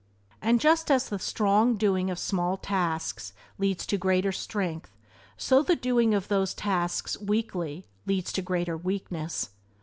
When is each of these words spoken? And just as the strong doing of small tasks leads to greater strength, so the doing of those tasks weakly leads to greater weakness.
And 0.41 0.59
just 0.59 0.89
as 0.89 1.09
the 1.09 1.19
strong 1.19 1.75
doing 1.75 2.09
of 2.09 2.17
small 2.17 2.57
tasks 2.57 3.33
leads 3.59 3.85
to 3.85 3.99
greater 3.99 4.31
strength, 4.31 4.97
so 5.37 5.61
the 5.61 5.75
doing 5.75 6.15
of 6.15 6.27
those 6.27 6.55
tasks 6.55 7.19
weakly 7.19 7.85
leads 8.07 8.31
to 8.33 8.41
greater 8.41 8.75
weakness. 8.75 9.51